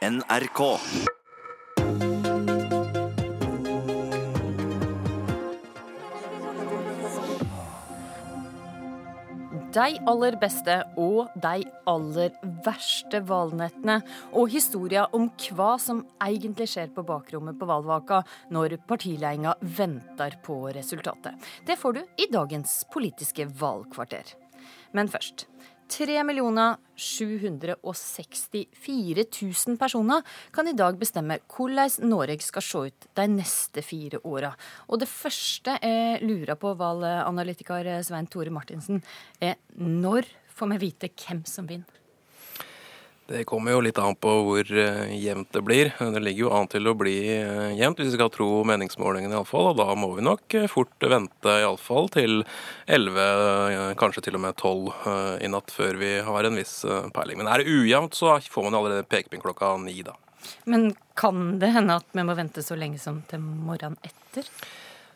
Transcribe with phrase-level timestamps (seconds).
[0.00, 0.60] NRK.
[9.70, 12.32] De aller beste og de aller
[12.64, 14.00] verste valnettene.
[14.32, 20.62] og historier om hva som egentlig skjer på bakrommet på valgvaka når partiledelsen venter på
[20.72, 21.36] resultatet.
[21.66, 24.32] Det får du i dagens Politiske valgkvarter.
[24.96, 25.44] Men først.
[25.90, 26.22] 3
[26.94, 29.24] 764
[29.66, 30.22] 000 personer
[30.54, 34.52] kan i dag bestemme hvordan Norge skal se ut de neste fire åra.
[34.88, 39.02] Og det første jeg lurer på, valganalytiker Svein Tore Martinsen,
[39.40, 40.24] er når
[40.54, 41.99] får vi vite hvem som vinner?
[43.30, 45.92] Det kommer jo litt an på hvor uh, jevnt det blir.
[45.94, 49.68] Det ligger jo an til å bli uh, jevnt, hvis vi skal tro meningsmålingene iallfall.
[49.70, 52.40] Og da må vi nok uh, fort vente iallfall til
[52.90, 56.80] 11, kanskje til og med 12 i natt før vi har en viss
[57.14, 57.38] peiling.
[57.38, 60.16] Men er det ujevnt, så får man allerede pekepinn klokka ni, da.
[60.66, 64.50] Men kan det hende at vi må vente så lenge som til morgenen etter?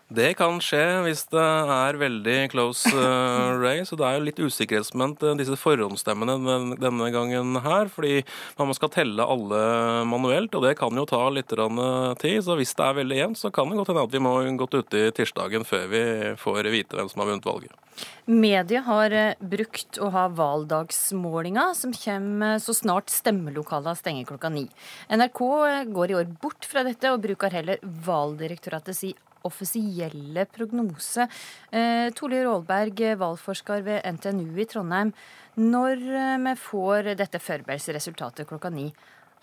[0.08, 1.42] Det kan skje hvis det
[1.74, 3.88] er veldig close uh, race.
[3.94, 6.36] Og det er jo litt usikkerhetsmoment uh, disse forhåndsstemmene
[6.82, 7.88] denne gangen her.
[7.92, 8.20] Fordi
[8.60, 9.62] man skal telle alle
[10.08, 12.42] manuelt, og det kan jo ta litt uh, tid.
[12.44, 14.76] Så hvis det er veldig jevnt, så kan det godt hende at vi må gått
[14.82, 16.04] uti i tirsdagen før vi
[16.40, 17.80] får vite hvem som har vunnet valget.
[18.26, 24.64] Media har eh, brukt å ha valgdagsmålinga, som kommer så snart stemmelokalene stenger klokka ni.
[25.12, 29.12] NRK eh, går i år bort fra dette og bruker heller Valgdirektoratet si
[29.48, 31.28] offisielle prognose.
[31.70, 35.12] Eh, Tole Rålberg, valgforsker ved NTNU i Trondheim.
[35.60, 38.88] Når eh, vi får dette forberedelsesresultatet klokka ni,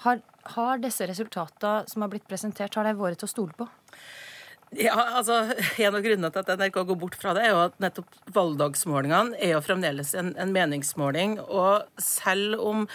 [0.05, 0.21] har,
[0.55, 3.69] har disse resultatene som har blitt presentert, har de vært til å stole på?
[4.71, 5.51] Ja, altså,
[5.83, 9.35] En av grunnene til at NRK går bort fra det, er jo at nettopp valgdagsmålingene
[9.35, 11.35] er jo fremdeles en, en meningsmåling.
[11.43, 12.85] Og selv om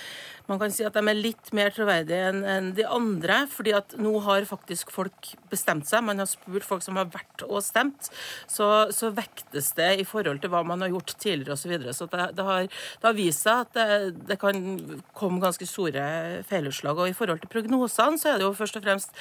[0.46, 3.96] man kan si at de er litt mer troverdige enn en de andre, fordi at
[3.98, 6.04] nå har faktisk folk bestemt seg.
[6.06, 8.10] Man har spurt folk som har vært og stemt.
[8.50, 11.66] Så, så vektes det i forhold til hva man har gjort tidligere osv.
[11.66, 11.94] Så, videre.
[11.96, 13.86] så det, det, har, det, har, vist seg at det,
[14.30, 14.60] det, kan
[15.18, 16.04] komme ganske store
[16.46, 17.00] feilutslag.
[17.02, 19.18] Og i forhold til prognosene så er det jo først og fremst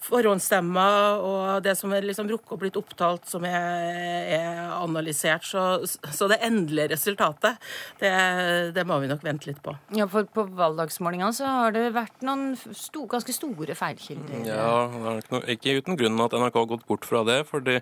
[0.00, 5.44] forhåndsstemmer og det som er liksom rukket og blitt opptalt, som er, er analysert.
[5.44, 7.58] Så, så, det endelige resultatet,
[8.00, 8.12] det,
[8.76, 9.74] det, må vi nok vente litt på.
[9.96, 14.44] Ja, for på valgdagsmålingene så har det vært noen sto, ganske store feilkilder.
[14.48, 17.40] Ja, det er ikke, ikke uten grunn at NRK har gått bort fra det.
[17.50, 17.78] for de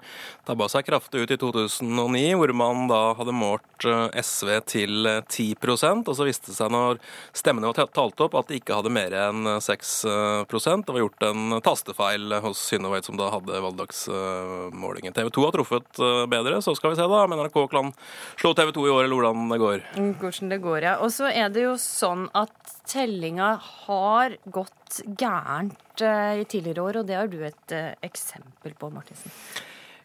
[0.49, 5.49] tabba seg kraftig ut i 2009, hvor man da hadde målt eh, SV til 10
[5.55, 7.01] eh, og så viste det seg når
[7.37, 11.59] stemmene var talt opp at de ikke hadde mer enn 6% Det var gjort en
[11.65, 15.15] tastefeil hos Synnøve, som da hadde valgdagsmålingen.
[15.17, 17.93] TV 2 har truffet eh, bedre, så skal vi se da om NRK kan
[18.39, 19.87] slå TV 2 i år, eller hvordan det går.
[20.23, 20.97] Hvordan det går, ja.
[21.05, 27.01] Og så er det jo sånn at tellinga har gått gærent eh, i tidligere år,
[27.01, 29.35] og det har du et eh, eksempel på, Martinsen.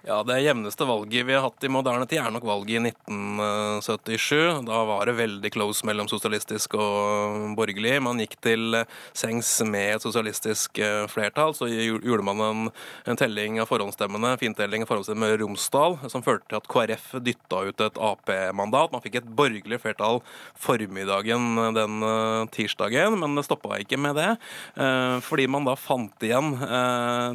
[0.06, 4.66] Ja, Det jevneste valget vi har hatt i moderne tid, er nok valget i 1977.
[4.68, 7.94] Da var det veldig close mellom sosialistisk og borgerlig.
[8.03, 8.81] Man gikk til
[9.16, 11.56] sengs med et sosialistisk eh, flertall.
[11.56, 12.66] Så gjorde man en,
[13.08, 17.64] en telling av forhåndsstemmene, fintelling av forhåndsstemmene med Romsdal, som førte til at KrF dytta
[17.70, 18.91] ut et Ap-mandat.
[18.91, 20.20] Man fikk et borgerlig flertall
[20.59, 21.47] formiddagen
[21.80, 24.28] den eh, tirsdagen, men det stoppa ikke med det.
[24.75, 26.52] Eh, fordi man da fant igjen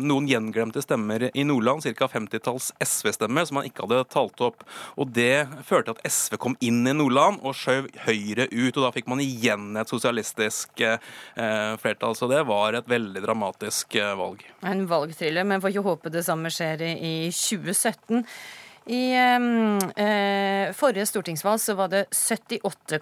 [0.05, 2.12] noen gjenglemte stemmer i Nordland, ca.
[2.12, 4.65] 50-tall titalls SV-stemmer som han ikke hadde talt opp.
[4.97, 8.77] Og Det førte til at SV kom inn i Nordland og skjøv Høyre ut.
[8.77, 10.99] og Da fikk man igjen et sosialistisk eh,
[11.79, 12.15] flertall.
[12.15, 14.45] Så det var et veldig dramatisk eh, valg.
[14.63, 18.25] En valgthriller, men får ikke håpe det samme skjer i 2017.
[18.88, 22.97] I eh, forrige stortingsvalg så var det 78,2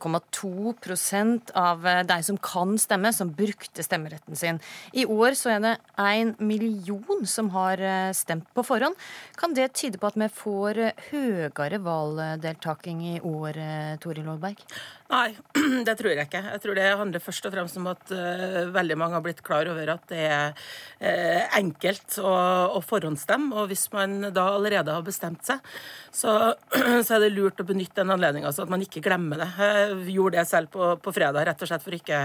[1.54, 4.58] av eh, de som kan stemme, som brukte stemmeretten sin.
[4.90, 8.94] I år så er det en million som har eh, stemt på forhånd.
[9.38, 13.54] Kan det tyde på at vi får eh, høyere valgdeltaking i år,
[14.02, 14.58] Toril Aalberg?
[15.06, 15.36] Nei,
[15.86, 16.40] det tror jeg ikke.
[16.50, 19.68] Jeg tror det handler først og fremst om at uh, veldig mange har blitt klar
[19.70, 22.32] over at det er uh, enkelt å,
[22.74, 23.54] å forhåndsstemme.
[23.54, 25.62] Og hvis man da allerede har bestemt seg,
[26.10, 26.54] så,
[27.06, 29.48] så er det lurt å benytte den anledninga, så at man ikke glemmer det.
[29.60, 32.20] Jeg gjorde det selv på, på, fredag, rett og slett for ikke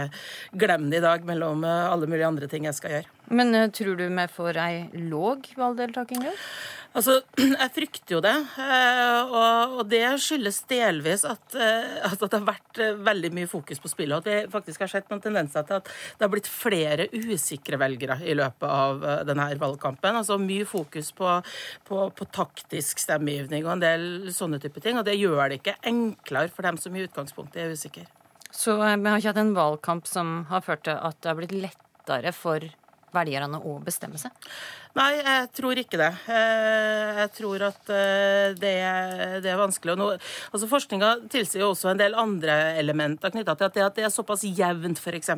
[0.52, 3.18] glemme det i dag mellom uh, alle mulige andre ting jeg skal gjøre.
[3.32, 6.26] Men tror du vi får ei låg valgdeltaking?
[6.92, 7.22] Altså,
[7.62, 8.34] Jeg frykter jo det.
[8.60, 13.80] Eh, og det skyldes delvis at, eh, at det har vært eh, veldig mye fokus
[13.80, 14.18] på spillet.
[14.18, 17.80] Og at vi faktisk har sett noen tendenser til at det har blitt flere usikre
[17.80, 20.20] velgere i løpet av denne valgkampen.
[20.20, 21.38] Altså mye fokus på,
[21.88, 25.00] på, på taktisk stemmegivning og en del sånne type ting.
[25.00, 28.08] Og det gjør det ikke enklere for dem som i utgangspunktet er usikre.
[28.52, 31.56] Så vi har ikke hatt en valgkamp som har ført til at det har blitt
[31.56, 32.68] lettere for
[33.16, 34.32] velgerne å bestemme seg?
[34.98, 36.10] Nei, jeg tror ikke det.
[36.34, 38.74] Eh, jeg tror at eh, det
[39.44, 39.96] det er vanskelig.
[40.00, 40.08] Nå,
[40.52, 44.06] altså Forskninga tilsier jo også en del andre elementer knytta til at det, at det
[44.08, 45.32] er såpass jevnt, f.eks.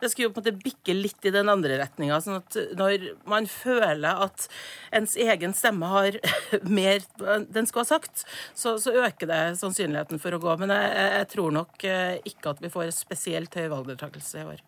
[0.00, 2.20] Det skulle jo på en måte bikke litt i den andre retninga.
[2.24, 4.48] Sånn at når man føler at
[4.96, 6.16] ens egen stemme har
[6.78, 7.04] mer
[7.52, 8.24] den skulle ha sagt,
[8.56, 10.56] så, så øker det sannsynligheten for å gå.
[10.62, 14.66] Men jeg, jeg tror nok eh, ikke at vi får spesielt høy valgdeltakelse i år.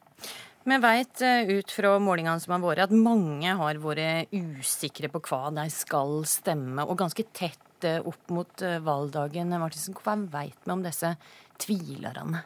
[0.64, 5.22] Vi vet eh, ut fra målingene som har vært, at mange har vært usikre på
[5.30, 9.56] hva de skal stemme, og ganske tett eh, opp mot eh, valgdagen.
[9.56, 11.14] Martinsen, hva vet vi om disse
[11.64, 12.44] tvilerne?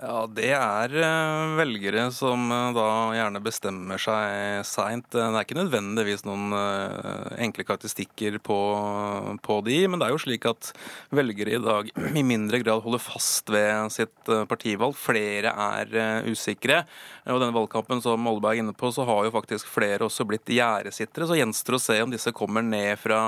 [0.00, 5.10] Ja, Det er eh, velgere som eh, da gjerne bestemmer seg seint.
[5.12, 8.56] Det er ikke nødvendigvis noen eh, enkle karakteristikker på,
[9.44, 10.70] på, de, men det er jo slik at
[11.12, 14.96] velgere i dag i mindre grad holder fast ved sitt partivalg.
[14.96, 16.86] Flere er usikre.
[17.28, 20.48] Og denne valgkampen som Molberg er inne på, så har jo faktisk flere også blitt
[20.48, 21.28] gjerdesittere.
[21.28, 23.20] Så gjenstår å se om disse kommer ned fra,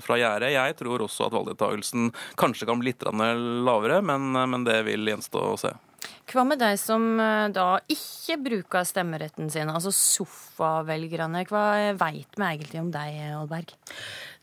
[0.00, 0.56] fra gjerdet.
[0.56, 5.50] Jeg tror også at valgdeltakelsen kanskje kan bli litt lavere, men, men det vil gjenstå
[5.52, 5.80] å se.
[6.24, 11.42] Hva med de som eh, da ikke bruker stemmeretten sin, altså sofavelgerne?
[11.50, 11.64] Hva
[12.00, 13.74] veit vi egentlig om deg, Alberg?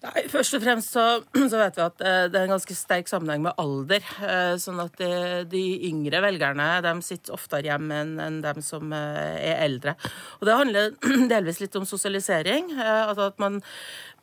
[0.02, 1.06] Nei, Først og fremst så,
[1.52, 4.06] så, vet vi at eh, det er en ganske sterk sammenheng med alder.
[4.26, 5.10] Eh, sånn at de,
[5.50, 9.96] de yngre velgerne de sitter oftere hjemme enn, enn dem som er eldre.
[10.40, 10.94] Og Det handler
[11.34, 12.76] delvis litt om sosialisering.
[12.82, 13.58] Altså at man,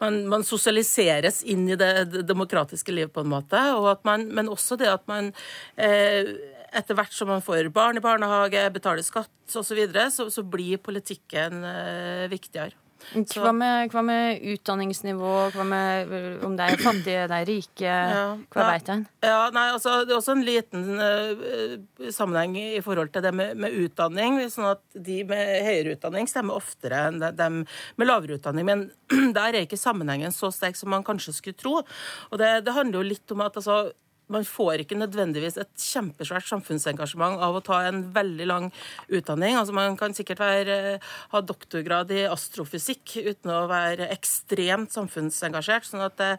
[0.03, 3.65] man, man sosialiseres inn i det, demokratiske livet på en måte.
[4.07, 5.33] Man, men også det at man
[5.75, 6.37] eh,
[6.79, 10.45] etter hvert som man får barn i barnehage, betaler skatt osv., så, videre, så så
[10.47, 12.77] blir politikken eh, viktigere.
[13.09, 16.11] Hva med, hva med, utdanningsnivå, hva med
[16.45, 17.87] om de er fattige, de er rike?
[17.87, 19.05] Ja, hva ja, veit en?
[19.25, 23.55] Ja, nei, altså, det er også en liten uh, sammenheng i forhold til det med,
[23.63, 24.43] med, utdanning.
[24.53, 28.69] sånn at De med høyere utdanning stemmer oftere enn de med lavere utdanning.
[28.69, 28.85] Men
[29.39, 31.81] der er ikke sammenhengen så sterk som man kanskje skulle tro.
[32.29, 33.87] Og Det, det handler jo litt om at altså,
[34.33, 38.69] man får ikke nødvendigvis et kjempesvært samfunnsengasjement av å ta en veldig lang
[39.09, 39.57] utdanning.
[39.59, 40.99] Altså Man kan sikkert være,
[41.33, 45.89] ha doktorgrad i astrofysikk uten å være ekstremt samfunnsengasjert.
[45.89, 46.31] sånn at det,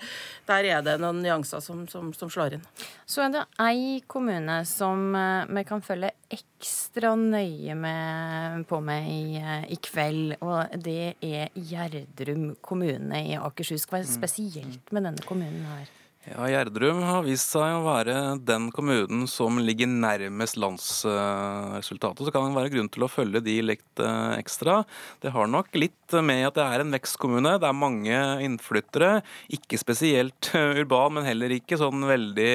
[0.49, 2.65] der er det noen nyanser som, som, som, slår inn.
[3.09, 9.09] Så er det ei kommune som eh, vi kan følge ekstra nøye med, på med
[9.09, 13.87] i, eh, i, kveld, og det er Gjerdrum kommune i Akershus.
[13.89, 14.13] Hva er mm.
[14.19, 15.98] spesielt med denne kommunen her?
[16.29, 18.13] Ja, Gjerdrum har vist seg å være
[18.45, 22.21] den kommunen som ligger nærmest landsresultatet.
[22.27, 24.83] Så kan det være grunn til å følge de litt eh, ekstra.
[25.23, 27.55] Det har nok litt med at det er en vekstkommune.
[27.61, 29.23] Det er mange innflyttere.
[29.57, 32.51] Ikke spesielt eh, urban, men heller ikke sånn veldig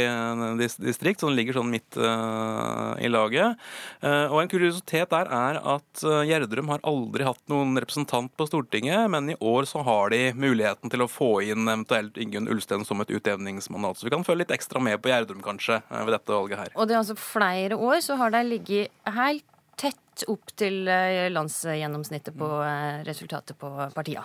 [0.60, 1.26] distrikt, distrikt.
[1.26, 3.58] den ligger sånn midt i laget.
[4.04, 9.32] Og en kuriositet der er at Gjerdrum har aldri hatt noen representant på Stortinget, men
[9.32, 13.12] i år så har de muligheten til å få inn eventuelt Ingunn Ulsten som et
[13.14, 13.98] utjevnings regjeringsmandat.
[13.98, 16.68] Så vi kan følge litt ekstra med på Gjerdrum kanskje eh, ved dette valget her.
[16.76, 19.44] Og det er altså flere år så har de ligget helt
[19.76, 24.24] tett opp til eh, landsgjennomsnittet på eh, resultatet på partiene.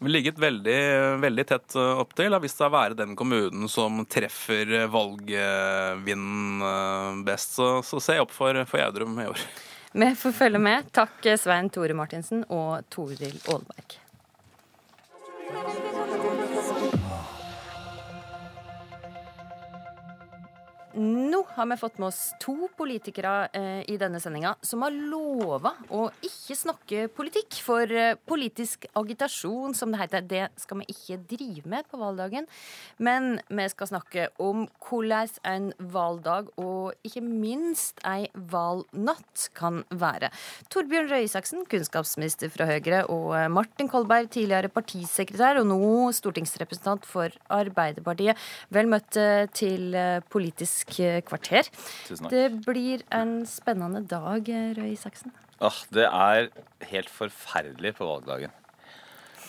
[0.00, 2.32] Vi har ligget veldig, veldig tett opp til.
[2.32, 6.64] Har vist seg å være den kommunen som treffer valgvinden
[7.26, 7.58] best.
[7.58, 9.44] Så, så se opp for, for Gjerdrum i år.
[9.92, 10.88] Vi får følge med.
[10.96, 14.00] Takk Svein Tore Martinsen og Toril Aalberg.
[20.94, 25.76] Nå har vi fått med oss to politikere eh, i denne sendinga som har lova
[25.94, 27.60] å ikke snakke politikk.
[27.62, 32.48] For eh, politisk agitasjon, som det heter, det skal vi ikke drive med på valgdagen.
[32.98, 40.30] Men vi skal snakke om hvordan en valgdag, og ikke minst ei valnatt, kan være.
[40.72, 47.06] Torbjørn Røe Isaksen, kunnskapsminister fra Høyre, og eh, Martin Kolberg, tidligere partisekretær og nå stortingsrepresentant
[47.06, 47.30] for
[47.60, 48.38] Arbeiderpartiet.
[48.74, 49.18] Vel møtt
[49.54, 49.94] til
[50.32, 51.68] politisk Politisk kvarter.
[52.30, 54.46] Det blir en spennende dag,
[54.76, 55.32] Røe Isaksen.
[55.60, 56.48] Ah, det er
[56.88, 58.50] helt forferdelig på valgdagen.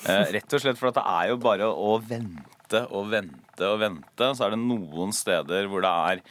[0.10, 4.32] Eh, rett og slett for det er jo bare å vente og vente og vente.
[4.36, 6.24] Så er det noen steder hvor det er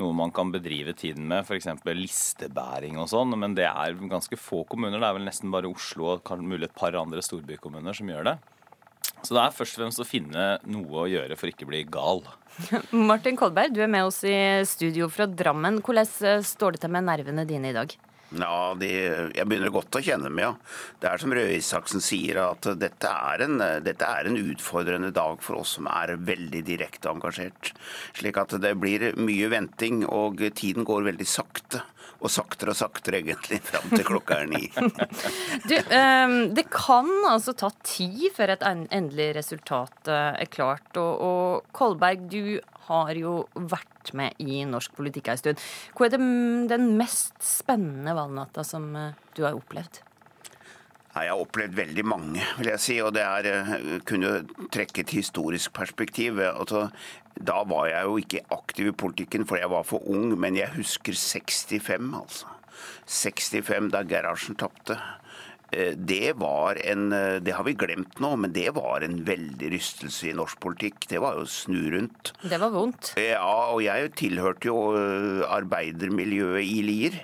[0.00, 1.68] noe man kan bedrive tiden med, f.eks.
[1.84, 3.36] listebæring og sånn.
[3.38, 4.98] Men det er ganske få kommuner.
[4.98, 8.38] Det er vel nesten bare Oslo og mulig et par andre storbykommuner som gjør det.
[9.22, 11.82] Så det er først og fremst å finne noe å gjøre for ikke å bli
[11.86, 12.24] gal.
[13.10, 14.36] Martin Kolberg, du er med oss i
[14.68, 15.80] studio fra Drammen.
[15.84, 17.94] Hvordan eh, står det til med nervene dine i dag?
[18.32, 18.88] Ja, de,
[19.36, 20.52] Jeg begynner godt å kjenne meg, ja.
[21.00, 25.42] Det er som Røe Isaksen sier, at dette er, en, dette er, en, utfordrende dag
[25.44, 27.74] for oss som er veldig direkte engasjert.
[28.16, 31.82] Slik at det blir mye venting, og tiden går veldig sakte.
[32.22, 34.68] Og saktere og saktere, egentlig, fram til klokka er ni.
[35.68, 40.90] Du, eh, det kan altså ta tid før et endelig resultat eh, er klart.
[40.98, 45.66] Og, Kolberg, du har jo vært med i norsk politikk en stund.
[45.96, 46.22] Hva er det,
[46.72, 50.02] den mest spennende valgnatta som eh, du har opplevd?
[51.12, 52.96] Jeg har opplevd veldig mange, vil jeg si.
[53.04, 53.72] Og det er eh,
[54.08, 56.40] kunne trekke et historisk perspektiv.
[56.40, 56.86] Altså,
[57.36, 60.32] da var jeg jo ikke aktiv i politikken, for jeg var for ung.
[60.40, 62.48] Men jeg husker 65, altså.
[63.04, 64.96] 65, da Gerhardsen tapte.
[65.68, 69.68] Eh, det var en eh, Det har vi glemt nå, men det var en veldig
[69.76, 71.04] rystelse i norsk politikk.
[71.12, 72.32] Det var jo snu rundt.
[72.40, 73.12] Det var vondt.
[73.20, 74.80] Ja, og jeg tilhørte jo
[75.60, 77.20] arbeidermiljøet i Lier.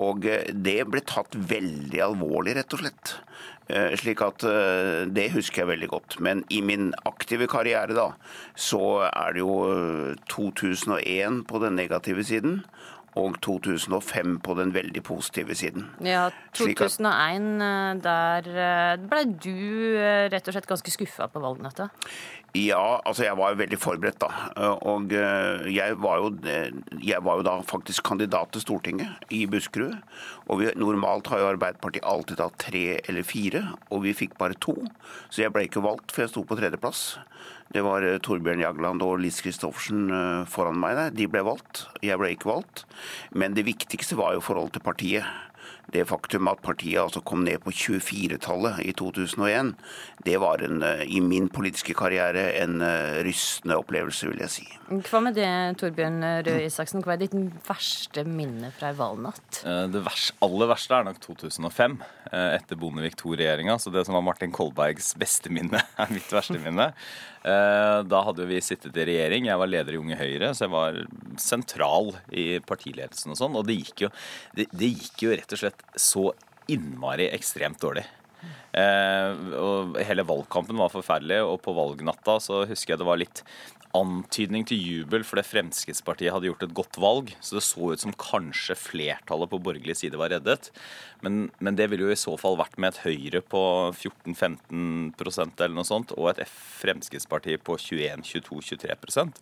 [0.00, 3.14] Og eh, det ble tatt veldig alvorlig, rett og slett.
[3.72, 6.18] Eh, slik at eh, Det husker jeg veldig godt.
[6.24, 8.12] Men i min aktive karriere, da,
[8.56, 12.62] så er det jo 2001 på den negative siden.
[13.12, 15.82] Og 2005 på den veldig positive siden.
[16.00, 17.60] Ja, 2001,
[18.00, 18.46] der
[19.02, 19.98] ble du
[20.32, 21.90] rett og slett ganske skuffa på valgnatta?
[22.52, 24.28] Ja, altså jeg var jo veldig forberedt da.
[24.84, 29.46] Og eh, jeg var jo, eh, jeg var jo da faktisk kandidat til Stortinget i
[29.48, 29.94] Buskerud.
[30.52, 34.58] Og vi, normalt har jo Arbeiderpartiet alltid hatt tre eller fire, og vi fikk bare
[34.60, 34.74] to.
[35.32, 37.06] Så jeg ble ikke valgt, for jeg sto på tredjeplass.
[37.72, 40.12] Det var eh, Torbjørn Jagland og Liss Christoffersen
[40.52, 41.16] foran meg der.
[41.22, 41.86] De ble valgt.
[42.04, 42.84] Jeg ble ikke valgt.
[43.32, 45.51] Men det viktigste var jo forholdet til partiet
[45.92, 49.72] det faktum at partiet altså kom ned på 24-tallet i 2001,
[50.24, 54.66] det var en, eh, i min politiske karriere en eh, rystende opplevelse, vil jeg si.
[54.92, 55.48] Hva med det,
[55.80, 57.02] Torbjørn Røe Isaksen?
[57.04, 57.36] Hva er ditt
[57.66, 59.62] verste minne fra ei valgnatt?
[59.66, 61.98] Eh, det verste, aller verste er nok 2005,
[62.32, 63.76] etter Bondevik II-regjeringa.
[63.82, 66.92] Så det som var Martin Kolbergs beste minne, er mitt verste minne.
[67.42, 69.48] Da hadde vi sittet i regjering.
[69.48, 70.98] Jeg var leder i Unge Høyre, så jeg var
[71.42, 73.58] sentral i partiledelsen og sånn.
[73.58, 74.10] Og det gikk jo,
[74.54, 76.28] det, det gikk jo rett og slett så
[76.70, 78.06] innmari ekstremt dårlig.
[78.72, 83.44] Eh, og hele valgkampen var forferdelig, og på valgnatta så husker jeg det var litt
[83.96, 87.32] antydning til jubel fordi Fremskrittspartiet hadde gjort et godt valg.
[87.44, 90.70] Så det så ut som kanskje flertallet på borgerlig side var reddet.
[91.22, 95.76] Men, men det ville jo i så fall vært med et Høyre på 14-15% eller
[95.76, 99.38] noe sånt, og et Fremskrittsparti på 21-22-23%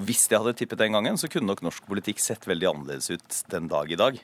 [0.00, 3.42] Hvis det hadde tippet den gangen, så kunne nok norsk politikk sett veldig annerledes ut
[3.52, 4.18] den dag i dag.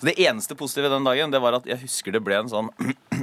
[0.00, 2.72] Så Det eneste positive den dagen det var at jeg husker det ble en sånn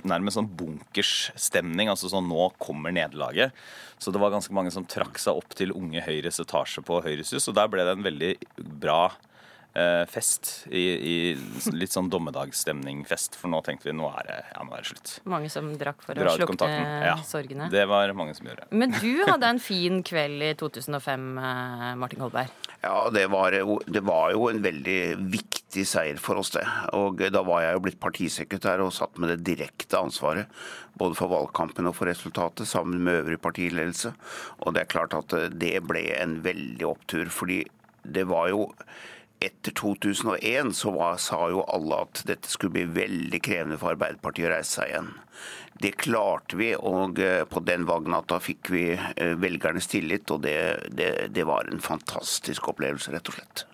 [0.04, 1.92] nærmest sånn bunkersstemning.
[1.92, 3.56] Altså sånn nå kommer nederlaget.
[4.02, 7.32] Så det var ganske mange som trakk seg opp til Unge Høyres etasje på Høyres
[7.36, 8.34] hus, og der ble det en veldig
[8.84, 9.14] bra
[10.08, 10.52] fest.
[10.72, 11.16] I, I,
[11.76, 15.16] litt sånn dommedagsstemning-fest, for nå tenkte vi nå er det, ja, nå er det slutt.
[15.32, 16.70] Mange som drakk for Dra å slukne
[17.10, 17.68] ja, sorgene?
[17.74, 18.70] Det var mange som gjorde.
[18.72, 22.56] Men du hadde en fin kveld i 2005, eh, Martin Kolberg?
[22.86, 23.56] Ja, det var,
[23.88, 25.00] det var jo en veldig
[25.34, 26.64] viktig seier for oss, det.
[26.96, 30.52] Og da var jeg jo blitt partisekretær og satt med det direkte ansvaret
[31.00, 34.14] både for valgkampen og for resultatet, sammen med øvrig partiledelse.
[34.64, 37.64] Og det er klart at det ble en veldig opptur, fordi
[38.06, 38.70] det var jo
[39.40, 44.50] etter 2001 så var, sa jo alle at dette skulle bli veldig krevende for Arbeiderpartiet
[44.50, 45.12] å reise seg igjen.
[45.84, 50.32] Det klarte vi, og eh, på den valgnatta fikk vi eh, velgernes tillit.
[50.32, 50.58] Og det,
[50.96, 53.66] det, det var en fantastisk opplevelse, rett og slett.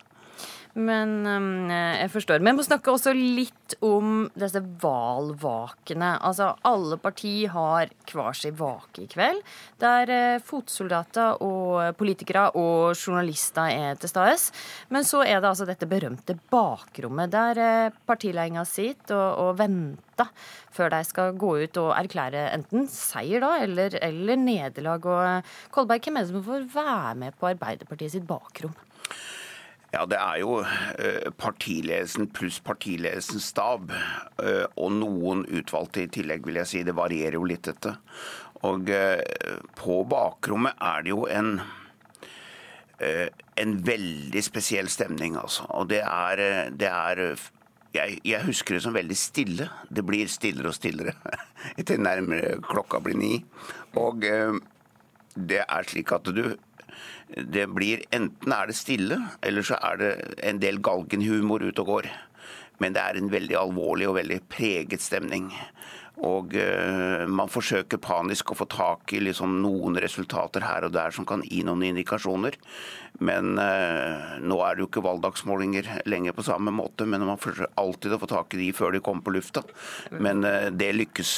[0.74, 2.40] Men um, jeg forstår.
[2.40, 6.14] Men jeg må snakke også litt om disse valvakene.
[6.24, 9.42] Altså, alle partier har hver sin vake i kveld,
[9.84, 14.38] der uh, fotsoldater og politikere og journalister er til stede.
[14.94, 20.30] Men så er det altså dette berømte bakrommet, der uh, partiledelsen sitter og, og venter
[20.72, 25.04] før de skal gå ut og erklære enten seier da, eller, eller nederlag.
[25.04, 28.76] Og Kolberg, hvem er det som får være med på Arbeiderpartiet sitt bakrom?
[29.92, 33.92] Ja, Det er jo eh, partiledelsen pluss partiledelsens stab.
[34.40, 36.84] Eh, og noen utvalgte i tillegg, vil jeg si.
[36.88, 37.98] Det varierer jo litt, dette.
[38.68, 39.20] Og eh,
[39.76, 41.56] på bakrommet er det jo en
[43.02, 45.64] en veldig spesiell stemning, altså.
[45.74, 47.22] Og det er, det er
[47.96, 49.66] jeg, jeg, husker det som veldig stille.
[49.90, 51.16] Det blir stillere og stillere
[51.82, 53.40] etter nærmere klokka blir ni.
[53.98, 56.44] Og det er slik at du
[57.32, 60.12] det blir Enten er det stille, eller så er det
[60.44, 62.12] en del galgenhumor ute og går.
[62.82, 65.52] Men det er en veldig alvorlig og veldig preget stemning.
[66.28, 71.14] Og uh, man forsøker panisk å få tak i liksom noen resultater her og der
[71.16, 72.58] som kan gi noen indikasjoner.
[73.26, 77.74] Men uh, nå er det jo ikke valgdagsmålinger lenger på samme måte, men man forsøker
[77.82, 79.66] alltid å få tak i de før de kommer på lufta.
[80.14, 81.34] Men uh, det lykkes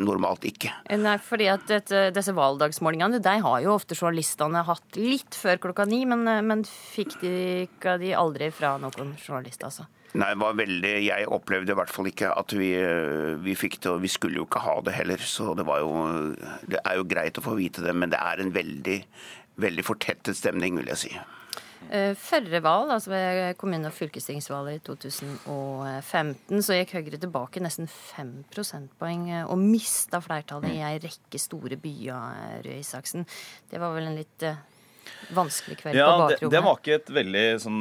[0.00, 0.72] normalt ikke.
[0.98, 5.86] Nei, fordi at dette, disse valgdagsmålingene de har jo ofte journalistene hatt litt før klokka
[5.88, 7.32] ni, men, men fikk de
[7.68, 9.86] ikke de aldri fra noen journalist, altså?
[10.18, 13.78] Nei, det var veldig, Jeg opplevde i hvert fall ikke at vi, eh, vi fikk
[13.78, 15.18] det, og vi skulle jo ikke ha det heller.
[15.22, 16.34] Så det var jo
[16.66, 19.04] Det er jo greit å få vite det, men det er en veldig,
[19.56, 21.12] veldig fortettet stemning, vil jeg si.
[21.90, 27.88] Eh, Førre valg, altså ved kommune- og fylkestingsvalget i 2015, så gikk Høyre tilbake nesten
[27.88, 33.24] fem prosentpoeng eh, og mista flertallet i ei rekke store byer, Røe Isaksen.
[33.70, 34.44] Det var vel en litt
[35.36, 36.52] vanskelig kveld Ja, på bakrommet?
[36.54, 37.80] det var ikke et veldig sånn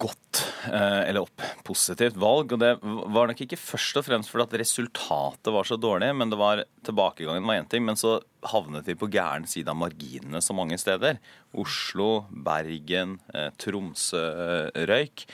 [0.00, 2.54] godt eh, eller opp, positivt valg.
[2.56, 6.30] Og det var nok ikke først og fremst fordi at resultatet var så dårlig, men
[6.32, 7.84] det var tilbakegangen var én ting.
[7.88, 8.18] Men så
[8.48, 11.18] havnet vi på gæren side av marginene så mange steder.
[11.58, 15.26] Oslo, Bergen, eh, Tromsø eh, røyk.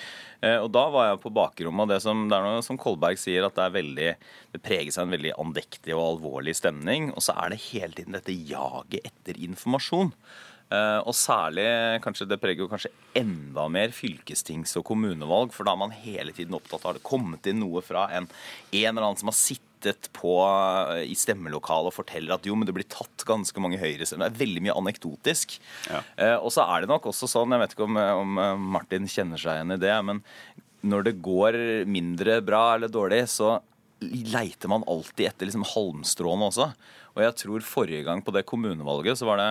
[0.45, 3.47] Og da var jeg på bakrommet, og det, som, det er noe som Kolberg sier,
[3.47, 4.09] at det er veldig
[4.53, 7.07] det preges av en veldig andektig og alvorlig stemning.
[7.17, 10.13] Og så er det hele tiden dette jaget etter informasjon.
[10.75, 11.67] Eh, og særlig,
[12.05, 16.35] kanskje det preger jo kanskje enda mer fylkestings- og kommunevalg, for da er man hele
[16.35, 20.09] tiden opptatt av det kommet inn noe fra en, en eller annen som har sittet
[20.17, 20.35] på,
[20.95, 24.33] eh, i stemmelokalet og forteller at jo, men det blir tatt ganske mange høyrestemmer.
[24.33, 25.59] Det er veldig mye anekdotisk.
[25.91, 26.01] Ja.
[26.41, 29.41] og så er det nok også sånn, jeg vet ikke om, om eh, Martin kjenner
[29.41, 30.25] seg igjen i det, men
[30.85, 31.57] når det går
[31.89, 33.57] mindre bra eller dårlig, så
[34.05, 36.67] leiter man alltid etter liksom halmstråene også.
[37.15, 39.49] Og jeg tror forrige gang på det kommunevalget så var det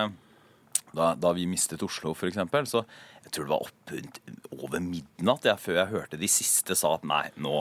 [0.94, 2.38] da, da vi mistet Oslo, f.eks.,
[2.70, 2.84] så
[3.24, 4.20] jeg tror det var opp rundt
[4.60, 7.54] over midnatt jeg, før jeg hørte de siste sa at nei, nå,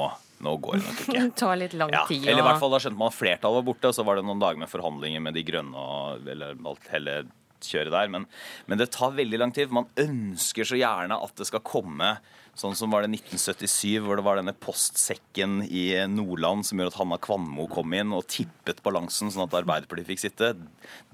[0.43, 1.15] nå går det nok ikke.
[1.23, 2.27] Det tar litt lang Ja, tid.
[2.27, 4.27] eller i hvert fall da skjønte man at flertallet var borte, og så var det
[4.29, 7.17] noen dager med forhandlinger med de grønne og eller alt hele
[7.63, 8.09] kjøret der.
[8.11, 8.25] Men,
[8.67, 9.69] men det tar veldig lang tid.
[9.71, 12.17] for Man ønsker så gjerne at det skal komme
[12.59, 16.99] sånn som var det 1977, hvor det var denne postsekken i Nordland som gjør at
[17.01, 20.53] Hanna Kvanmo kom inn og tippet balansen sånn at Arbeiderpartiet fikk sitte.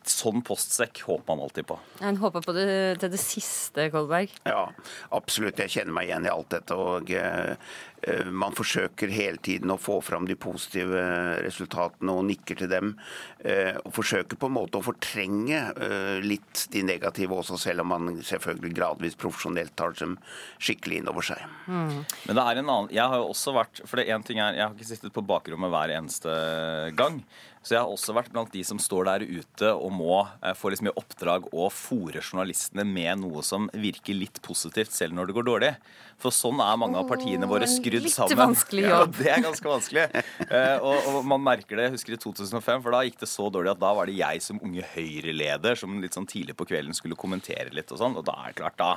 [0.08, 1.76] Sånn postsekk håper man alltid på.
[2.06, 2.68] En håper på det
[3.02, 4.32] til det siste, Kolberg.
[4.48, 4.70] Ja,
[5.12, 5.60] absolutt.
[5.60, 6.76] Jeg kjenner meg igjen i alt dette.
[6.78, 7.58] og eh,
[8.06, 11.02] eh, Man forsøker hele tiden å få fram de positive
[11.44, 12.94] resultatene og nikker til dem.
[13.44, 15.60] eh, Og forsøker på en måte å fortrenge
[16.24, 20.16] litt de negative også, selv om man selvfølgelig gradvis profesjonelt tar dem
[20.56, 21.44] skikkelig inn over seg.
[21.68, 24.56] Men det er en annen Jeg har jo også vært For det en ting er
[24.56, 26.32] Jeg har ikke sittet på bakrommet hver eneste
[26.98, 27.20] gang.
[27.62, 30.72] Så jeg har også vært blant de som står der ute og må eh, få
[30.72, 35.38] liksom i oppdrag å fòre journalistene med noe som virker litt positivt, selv når det
[35.38, 35.72] går dårlig.
[36.18, 38.38] For sånn er mange av partiene våre en skrudd litt sammen.
[38.40, 39.12] vanskelig jobb.
[39.20, 40.06] Ja, det er ganske vanskelig.
[40.48, 41.84] Eh, og, og man merker det.
[41.88, 44.42] Jeg husker i 2005, for da gikk det så dårlig at da var det jeg
[44.42, 48.16] som unge Høyre-leder som litt sånn tidlig på kvelden skulle kommentere litt og sånn.
[48.18, 48.90] Og da er det klart, da,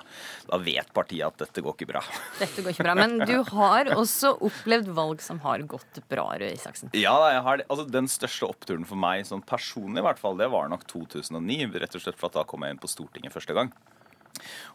[0.49, 2.01] da vet partiet at dette går ikke bra.
[2.39, 2.95] Dette går ikke bra.
[2.97, 6.93] Men du har også opplevd valg som har gått bra, Røe Isaksen.
[6.97, 7.67] Ja, jeg har det.
[7.69, 11.71] Altså, Den største oppturen for meg sånn personlig i hvert fall, det var nok 2009.
[11.81, 13.71] Rett og slett for at da kom jeg inn på Stortinget første gang.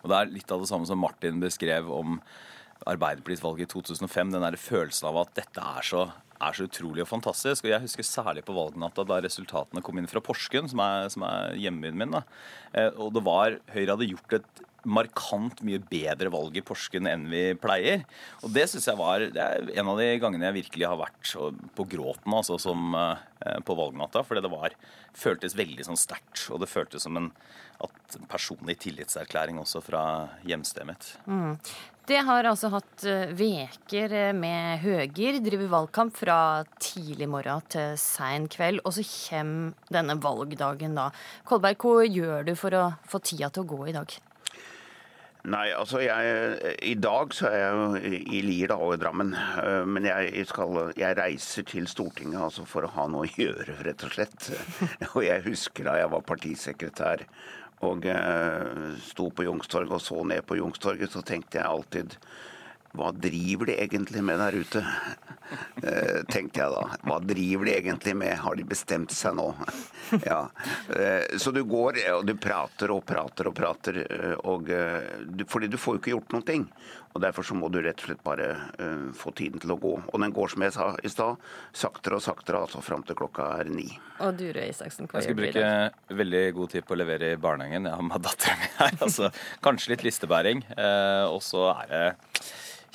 [0.02, 2.18] Og det er litt av det samme som Martin beskrev om
[2.86, 4.34] Arbeiderpartiets valg i 2005.
[4.34, 6.02] Den der følelsen av at dette er så,
[6.36, 7.64] er så utrolig og fantastisk.
[7.64, 11.24] Og jeg husker særlig på valgnatta da resultatene kom inn fra Porsgrunn, som er, som
[11.26, 12.14] er hjembyen min.
[12.18, 12.22] da.
[12.76, 17.26] Eh, Og det var Høyre hadde gjort et markant mye bedre valg i Porsgrunn enn
[17.30, 18.04] vi pleier.
[18.46, 21.32] Og det syns jeg var det er en av de gangene jeg virkelig har vært
[21.76, 24.22] på gråten altså, som, eh, på valgnatta.
[24.26, 24.76] Fordi det var,
[25.16, 26.46] føltes veldig sånn sterkt.
[26.52, 27.32] Og det føltes som en
[28.30, 30.02] personlig tillitserklæring også fra
[30.46, 31.12] hjemstedet mitt.
[32.06, 36.38] Det har altså hatt eh, veker med Høger, driver valgkamp fra
[36.78, 41.08] tidlig morgen til sein kveld, og så kommer denne valgdagen da.
[41.50, 44.14] Kolberg, hva gjør du for å få tida til å gå i dag?
[45.46, 49.30] Nei, altså jeg, I dag så er jeg jo i Lier da, og i Drammen.
[49.36, 53.76] Eh, Men jeg, skal, jeg reiser til Stortinget altså for å ha noe å gjøre,
[53.86, 54.48] rett og slett.
[55.14, 57.22] Og jeg husker da jeg var partisekretær
[57.84, 62.14] og eh, sto på Youngstorget og så ned på Youngstorget, så tenkte jeg alltid
[62.96, 64.84] hva driver de egentlig med der ute?
[65.82, 66.96] Eh, tenkte jeg da.
[67.06, 68.32] Hva driver de egentlig med?
[68.42, 69.44] Har de bestemt seg nå?
[70.24, 70.40] ja.
[70.90, 75.70] eh, så du går og du prater og prater og prater, eh, og, eh, fordi
[75.70, 76.66] du får jo ikke gjort noen ting.
[77.16, 79.94] Og Derfor så må du rett og slett bare uh, få tiden til å gå.
[80.12, 81.40] Og den går, som jeg sa i stad,
[81.76, 83.88] saktere og saktere, altså fram til klokka er ni.
[84.20, 87.00] Og du, Røy Isaksen, hva Jeg gjør du i bruke veldig god tid på å
[87.00, 87.88] levere i barnehagen.
[87.88, 88.98] Jeg har med dattera mi her.
[89.06, 89.30] Altså,
[89.64, 90.64] kanskje litt listebæring.
[90.76, 92.04] Uh, og så er det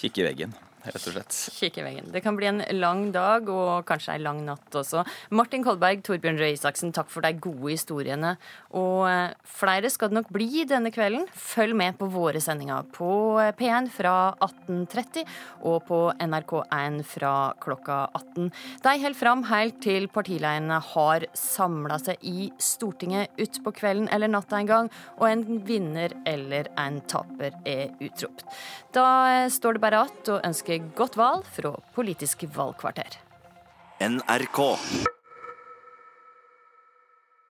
[0.02, 0.54] kikke i veggen,
[0.86, 1.38] rett og slett.
[1.58, 2.10] Kikke i veggen.
[2.14, 5.04] Det kan bli en lang dag, og kanskje ei lang natt også.
[5.38, 8.36] Martin Kolberg, Torbjørn Røe Isaksen, takk for de gode historiene.
[8.78, 11.28] Og eh, flere skal det nok bli denne kvelden.
[11.38, 13.12] Følg med på våre sendinger på
[13.44, 15.26] eh, P1 fra 18.30
[15.70, 18.52] og på NRK1 fra klokka 18.
[18.86, 24.60] De holder fram helt til partilederne har samla seg i Stortinget utpå kvelden eller natta
[24.60, 28.46] en gang, og en vinner eller en taper er utropt.
[28.96, 33.18] Da eh, står det bare att å ønske godt valg fra Politisk valgkvarter.
[34.02, 34.60] NRK.